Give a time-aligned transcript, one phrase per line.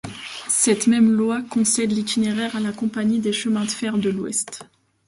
[0.49, 4.65] Cette même loi concède l'itinéraire à la Compagnie des chemins de fer de l'Ouest.